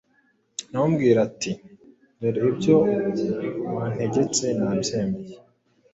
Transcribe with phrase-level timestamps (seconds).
[0.67, 1.51] aramubwira, ati
[2.19, 2.75] «Dore ibyo
[3.75, 5.33] wantegetse nabyemeye;